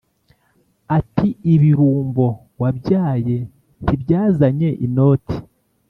[0.97, 2.25] Ati: “Ibirumbo
[2.61, 3.37] wabyaye
[3.83, 5.35] Ntibyazanye inoti?